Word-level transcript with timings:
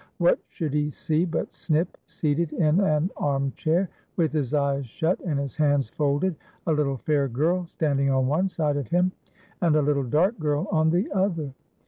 What 0.17 0.39
should 0.47 0.73
he 0.73 0.89
see 0.89 1.25
but 1.25 1.53
Snip 1.53 1.95
seated 2.05 2.53
in 2.53 2.79
an 2.81 3.11
armchair, 3.17 3.87
with 4.15 4.31
his 4.31 4.51
eyes 4.55 4.87
shut, 4.87 5.19
and 5.19 5.37
his 5.39 5.55
hands 5.55 5.89
folded, 5.89 6.35
a 6.65 6.71
little 6.73 6.97
fair 6.97 7.27
girl 7.27 7.67
standing 7.67 8.09
on 8.09 8.25
one 8.25 8.49
side 8.49 8.77
of 8.77 8.87
him, 8.87 9.11
and 9.61 9.75
a 9.75 9.81
little 9.83 10.01
dark 10.01 10.39
girl 10.39 10.67
on 10.71 10.89
the 10.89 11.11
other. 11.11 11.53